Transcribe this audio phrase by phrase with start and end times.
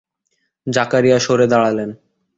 [0.67, 1.89] জাকারিয়া সরে দাঁড়ালেন।